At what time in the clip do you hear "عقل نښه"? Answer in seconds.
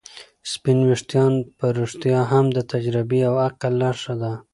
3.45-4.13